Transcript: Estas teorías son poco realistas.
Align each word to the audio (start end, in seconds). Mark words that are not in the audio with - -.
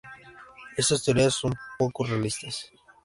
Estas 0.77 1.03
teorías 1.03 1.35
son 1.35 1.53
poco 1.77 2.03
realistas. 2.03 2.71